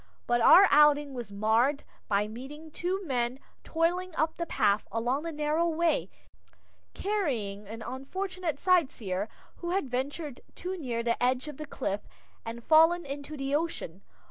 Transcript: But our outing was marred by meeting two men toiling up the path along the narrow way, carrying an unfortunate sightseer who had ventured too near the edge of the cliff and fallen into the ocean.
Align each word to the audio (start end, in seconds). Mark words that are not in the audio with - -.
But 0.25 0.41
our 0.41 0.67
outing 0.71 1.13
was 1.13 1.31
marred 1.31 1.83
by 2.07 2.27
meeting 2.27 2.71
two 2.71 3.05
men 3.05 3.37
toiling 3.63 4.15
up 4.15 4.35
the 4.35 4.47
path 4.47 4.87
along 4.91 5.21
the 5.21 5.31
narrow 5.31 5.69
way, 5.69 6.09
carrying 6.95 7.67
an 7.67 7.83
unfortunate 7.83 8.57
sightseer 8.57 9.29
who 9.57 9.69
had 9.69 9.91
ventured 9.91 10.41
too 10.55 10.75
near 10.75 11.03
the 11.03 11.21
edge 11.21 11.47
of 11.47 11.57
the 11.57 11.67
cliff 11.67 12.07
and 12.43 12.63
fallen 12.63 13.05
into 13.05 13.37
the 13.37 13.53
ocean. 13.53 14.01